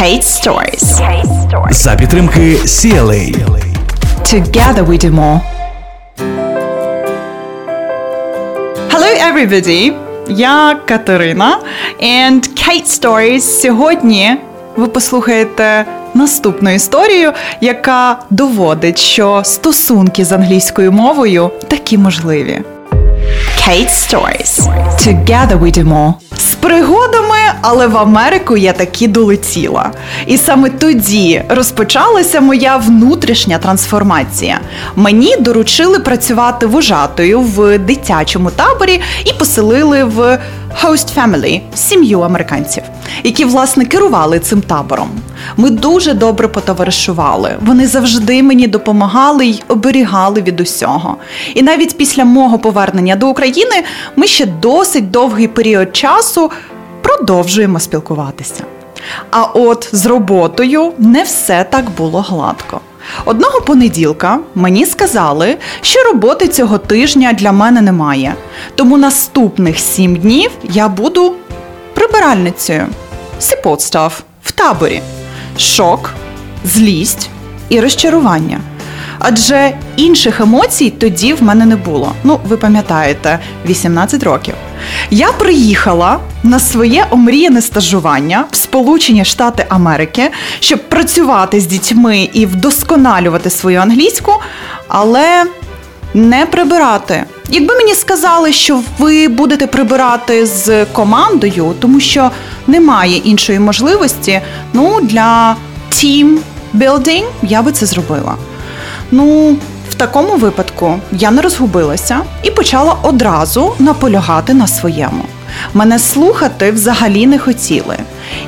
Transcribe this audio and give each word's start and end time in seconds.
Kate 0.00 0.22
Stories. 0.22 1.00
За 1.70 1.94
підтримки 1.94 2.40
CLA. 2.64 3.34
Together 4.22 4.84
we 4.86 4.98
do 5.04 5.10
more. 5.10 5.40
Hello 8.90 9.06
everybody! 9.30 9.92
Я 10.28 10.76
Катерина 10.88 11.58
and 12.02 12.40
Kate 12.40 12.86
Stories. 12.86 13.40
Сьогодні 13.40 14.36
ви 14.76 14.86
послухаєте 14.86 15.84
наступну 16.14 16.70
історію, 16.74 17.32
яка 17.60 18.18
доводить, 18.30 18.98
що 18.98 19.42
стосунки 19.44 20.24
з 20.24 20.32
англійською 20.32 20.92
мовою 20.92 21.50
такі 21.68 21.98
можливі. 21.98 22.62
Kate 23.68 23.90
Stories. 23.90 24.60
Together 25.06 25.58
we 25.58 25.78
do 25.78 25.84
more. 25.84 26.12
З 26.38 26.54
пригодами, 26.54 27.36
але 27.60 27.86
в 27.86 27.96
Америку 27.96 28.56
я 28.56 28.72
таки 28.72 29.08
долетіла. 29.08 29.90
І 30.26 30.38
саме 30.38 30.70
тоді 30.70 31.42
розпочалася 31.48 32.40
моя 32.40 32.76
внутрішня 32.76 33.58
трансформація. 33.58 34.60
Мені 34.96 35.36
доручили 35.36 35.98
працювати 35.98 36.66
вожатою 36.66 37.40
в 37.40 37.78
дитячому 37.78 38.50
таборі 38.50 39.00
і 39.24 39.32
поселили 39.32 40.04
в 40.04 40.38
Host 40.82 41.14
Family– 41.16 41.60
сім'ю 41.74 42.20
американців, 42.20 42.82
які 43.24 43.44
власне 43.44 43.84
керували 43.84 44.38
цим 44.38 44.60
табором. 44.62 45.10
Ми 45.56 45.70
дуже 45.70 46.14
добре 46.14 46.48
потоваришували. 46.48 47.56
Вони 47.60 47.86
завжди 47.86 48.42
мені 48.42 48.66
допомагали 48.66 49.46
й 49.46 49.62
оберігали 49.68 50.42
від 50.42 50.60
усього. 50.60 51.16
І 51.54 51.62
навіть 51.62 51.96
після 51.96 52.24
мого 52.24 52.58
повернення 52.58 53.16
до 53.16 53.28
України 53.28 53.84
ми 54.16 54.26
ще 54.26 54.46
досить 54.46 55.10
довгий 55.10 55.48
період 55.48 55.96
часу 55.96 56.50
продовжуємо 57.06 57.80
спілкуватися. 57.80 58.64
А 59.30 59.44
от 59.44 59.88
з 59.92 60.06
роботою 60.06 60.92
не 60.98 61.22
все 61.22 61.64
так 61.70 61.90
було 61.90 62.20
гладко. 62.20 62.80
Одного 63.24 63.60
понеділка 63.60 64.38
мені 64.54 64.86
сказали, 64.86 65.56
що 65.80 66.02
роботи 66.02 66.48
цього 66.48 66.78
тижня 66.78 67.32
для 67.32 67.52
мене 67.52 67.80
немає. 67.80 68.34
Тому 68.74 68.98
наступних 68.98 69.78
сім 69.78 70.16
днів 70.16 70.50
я 70.62 70.88
буду 70.88 71.34
прибиральницею. 71.94 72.86
Сипотстав 73.38 74.22
в 74.42 74.52
таборі. 74.52 75.02
Шок, 75.58 76.10
злість 76.64 77.30
і 77.68 77.80
розчарування. 77.80 78.60
Адже 79.18 79.72
інших 79.96 80.40
емоцій 80.40 80.90
тоді 80.90 81.32
в 81.32 81.42
мене 81.42 81.66
не 81.66 81.76
було. 81.76 82.12
Ну, 82.24 82.40
ви 82.44 82.56
пам'ятаєте, 82.56 83.38
18 83.66 84.22
років. 84.22 84.54
Я 85.10 85.32
приїхала 85.32 86.18
на 86.42 86.58
своє 86.60 87.06
омріяне 87.10 87.62
стажування 87.62 88.44
в 88.50 88.56
Сполучені 88.56 89.24
Штати 89.24 89.66
Америки, 89.68 90.30
щоб 90.60 90.88
працювати 90.88 91.60
з 91.60 91.66
дітьми 91.66 92.28
і 92.32 92.46
вдосконалювати 92.46 93.50
свою 93.50 93.80
англійську, 93.80 94.32
але 94.88 95.44
не 96.14 96.46
прибирати. 96.46 97.24
Якби 97.50 97.74
мені 97.74 97.94
сказали, 97.94 98.52
що 98.52 98.80
ви 98.98 99.28
будете 99.28 99.66
прибирати 99.66 100.46
з 100.46 100.84
командою, 100.84 101.74
тому 101.78 102.00
що 102.00 102.30
немає 102.66 103.16
іншої 103.16 103.58
можливості, 103.58 104.40
ну 104.72 105.00
для 105.00 105.56
team 105.90 106.36
building 106.74 107.24
я 107.42 107.62
би 107.62 107.72
це 107.72 107.86
зробила. 107.86 108.34
Ну, 109.10 109.56
в 109.90 109.94
такому 109.94 110.36
випадку 110.36 111.00
я 111.12 111.30
не 111.30 111.42
розгубилася 111.42 112.20
і 112.42 112.50
почала 112.50 112.96
одразу 113.02 113.72
наполягати 113.78 114.54
на 114.54 114.66
своєму. 114.66 115.24
Мене 115.74 115.98
слухати 115.98 116.70
взагалі 116.70 117.26
не 117.26 117.38
хотіли. 117.38 117.96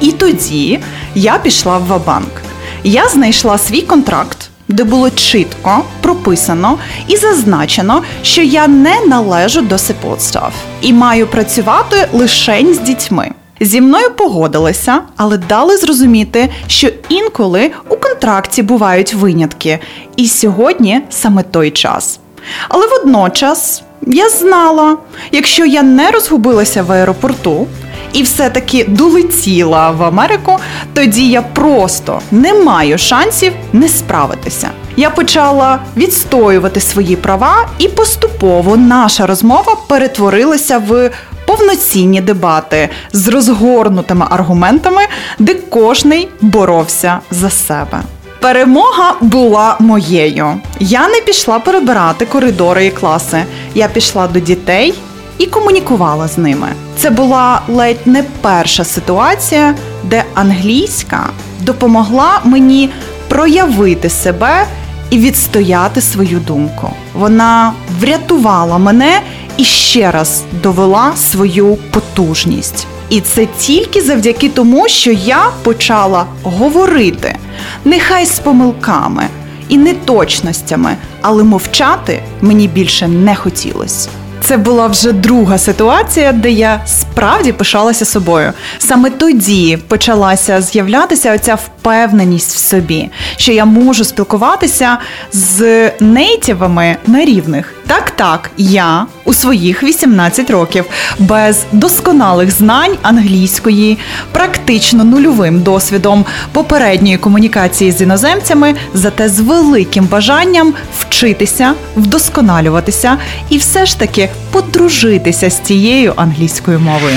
І 0.00 0.12
тоді 0.12 0.80
я 1.14 1.38
пішла 1.38 1.78
в 1.78 1.86
Вабанк. 1.86 2.42
Я 2.84 3.08
знайшла 3.08 3.58
свій 3.58 3.82
контракт, 3.82 4.50
де 4.68 4.84
було 4.84 5.10
чітко 5.10 5.84
прописано 6.00 6.78
і 7.08 7.16
зазначено, 7.16 8.02
що 8.22 8.42
я 8.42 8.68
не 8.68 9.00
належу 9.06 9.60
до 9.62 9.78
сеподстав 9.78 10.52
і 10.80 10.92
маю 10.92 11.26
працювати 11.26 12.08
лише 12.12 12.74
з 12.74 12.78
дітьми. 12.78 13.30
Зі 13.60 13.80
мною 13.80 14.10
погодилися, 14.10 15.00
але 15.16 15.38
дали 15.38 15.76
зрозуміти, 15.76 16.48
що 16.66 16.88
інколи 17.08 17.70
у 17.88 17.96
контракті 17.96 18.62
бувають 18.62 19.14
винятки, 19.14 19.78
і 20.16 20.28
сьогодні 20.28 21.00
саме 21.10 21.42
той 21.42 21.70
час. 21.70 22.20
Але 22.68 22.86
водночас 22.86 23.82
я 24.06 24.28
знала, 24.28 24.96
якщо 25.32 25.66
я 25.66 25.82
не 25.82 26.10
розгубилася 26.10 26.82
в 26.82 26.92
аеропорту 26.92 27.66
і 28.12 28.22
все-таки 28.22 28.84
долетіла 28.84 29.90
в 29.90 30.02
Америку, 30.02 30.58
тоді 30.94 31.28
я 31.28 31.42
просто 31.42 32.20
не 32.30 32.54
маю 32.54 32.98
шансів 32.98 33.52
не 33.72 33.88
справитися. 33.88 34.70
Я 34.96 35.10
почала 35.10 35.78
відстоювати 35.96 36.80
свої 36.80 37.16
права, 37.16 37.68
і 37.78 37.88
поступово 37.88 38.76
наша 38.76 39.26
розмова 39.26 39.76
перетворилася 39.88 40.78
в 40.78 41.10
повноцінні 41.56 42.20
дебати 42.20 42.88
з 43.12 43.28
розгорнутими 43.28 44.26
аргументами, 44.30 45.02
де 45.38 45.54
кожний 45.54 46.28
боровся 46.40 47.18
за 47.30 47.50
себе. 47.50 48.02
Перемога 48.40 49.14
була 49.20 49.76
моєю. 49.78 50.60
Я 50.80 51.08
не 51.08 51.20
пішла 51.20 51.58
перебирати 51.58 52.26
коридори 52.26 52.86
і 52.86 52.90
класи. 52.90 53.44
Я 53.74 53.88
пішла 53.88 54.28
до 54.28 54.40
дітей 54.40 54.94
і 55.38 55.46
комунікувала 55.46 56.28
з 56.28 56.38
ними. 56.38 56.68
Це 56.98 57.10
була 57.10 57.60
ледь 57.68 58.06
не 58.06 58.24
перша 58.40 58.84
ситуація, 58.84 59.74
де 60.04 60.24
англійська 60.34 61.26
допомогла 61.60 62.40
мені 62.44 62.90
проявити 63.28 64.10
себе 64.10 64.66
і 65.10 65.18
відстояти 65.18 66.00
свою 66.00 66.38
думку. 66.38 66.90
Вона 67.14 67.72
врятувала 68.00 68.78
мене 68.78 69.20
і 69.56 69.64
ще 69.64 70.10
раз 70.10 70.42
довела 70.62 71.16
свою 71.16 71.78
потужність. 71.90 72.86
І 73.10 73.20
це 73.20 73.46
тільки 73.58 74.00
завдяки 74.02 74.48
тому, 74.48 74.88
що 74.88 75.10
я 75.12 75.46
почала 75.62 76.26
говорити, 76.42 77.36
нехай 77.84 78.26
з 78.26 78.38
помилками 78.38 79.26
і 79.68 79.76
неточностями, 79.78 80.96
але 81.22 81.44
мовчати 81.44 82.22
мені 82.40 82.68
більше 82.68 83.08
не 83.08 83.34
хотілося. 83.34 84.08
Це 84.40 84.56
була 84.56 84.86
вже 84.86 85.12
друга 85.12 85.58
ситуація, 85.58 86.32
де 86.32 86.50
я 86.50 86.80
справді 86.86 87.52
пишалася 87.52 88.04
собою. 88.04 88.52
Саме 88.78 89.10
тоді 89.10 89.78
почалася 89.88 90.60
з'являтися 90.62 91.34
оця 91.34 91.58
впевненість 91.84 92.54
в 92.54 92.58
собі, 92.58 93.10
що 93.36 93.52
я 93.52 93.64
можу 93.64 94.04
спілкуватися 94.04 94.98
з 95.32 95.90
нейтівами 96.00 96.96
на 97.06 97.24
рівних. 97.24 97.74
Так, 97.86 98.10
так, 98.10 98.50
я 98.56 99.06
у 99.24 99.32
своїх 99.32 99.82
18 99.82 100.50
років 100.50 100.84
без 101.18 101.64
досконалих 101.72 102.50
знань 102.50 102.96
англійської, 103.02 103.98
практично 104.32 105.04
нульовим 105.04 105.62
досвідом 105.62 106.24
попередньої 106.52 107.18
комунікації 107.18 107.92
з 107.92 108.00
іноземцями, 108.00 108.74
зате 108.94 109.28
з 109.28 109.40
великим 109.40 110.04
бажанням 110.06 110.74
вчитися, 110.98 111.74
вдосконалюватися 111.96 113.18
і 113.48 113.58
все 113.58 113.86
ж 113.86 113.98
таки 113.98 114.28
подружитися 114.50 115.50
з 115.50 115.58
цією 115.58 116.12
англійською 116.16 116.80
мовою. 116.80 117.16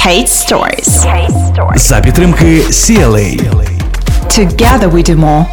Kate 0.00 0.26
Stories. 0.28 1.06
За 1.76 2.00
підтримки 2.00 2.62
CLA. 2.70 3.28
Together 4.28 4.90
we 4.90 5.02
do 5.10 5.16
more. 5.16 5.46